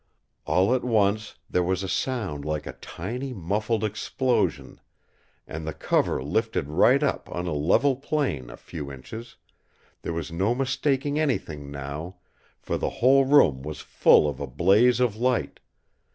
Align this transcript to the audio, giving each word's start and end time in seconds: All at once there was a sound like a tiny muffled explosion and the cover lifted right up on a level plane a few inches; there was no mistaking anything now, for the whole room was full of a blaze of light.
All 0.47 0.73
at 0.73 0.83
once 0.83 1.35
there 1.47 1.61
was 1.61 1.83
a 1.83 1.87
sound 1.87 2.43
like 2.43 2.65
a 2.65 2.73
tiny 2.73 3.33
muffled 3.33 3.83
explosion 3.83 4.81
and 5.45 5.67
the 5.67 5.73
cover 5.75 6.23
lifted 6.23 6.69
right 6.69 7.03
up 7.03 7.29
on 7.31 7.45
a 7.45 7.53
level 7.53 7.95
plane 7.97 8.49
a 8.49 8.57
few 8.57 8.91
inches; 8.91 9.35
there 10.01 10.09
was 10.11 10.31
no 10.31 10.55
mistaking 10.55 11.19
anything 11.19 11.69
now, 11.69 12.15
for 12.59 12.79
the 12.79 12.89
whole 12.97 13.25
room 13.25 13.61
was 13.61 13.81
full 13.81 14.27
of 14.27 14.39
a 14.39 14.47
blaze 14.47 14.99
of 14.99 15.15
light. 15.17 15.59